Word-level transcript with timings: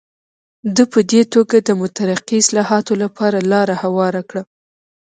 ده 0.75 0.83
په 0.93 0.99
دې 1.11 1.21
توګه 1.33 1.55
د 1.61 1.69
مترقي 1.81 2.35
اصلاحاتو 2.43 2.93
لپاره 3.03 3.37
لاره 3.51 3.75
هواره 3.83 4.21
کړه. 4.29 4.43